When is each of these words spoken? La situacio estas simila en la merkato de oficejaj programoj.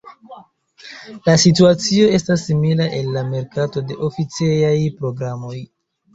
La 1.27 1.35
situacio 1.43 2.07
estas 2.19 2.47
simila 2.49 2.89
en 3.01 3.13
la 3.19 3.23
merkato 3.35 3.85
de 3.93 4.01
oficejaj 4.09 4.75
programoj. 4.99 5.55